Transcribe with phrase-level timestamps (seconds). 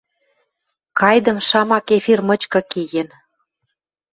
[0.99, 3.09] Кайдым шамак эфир мычкы кеен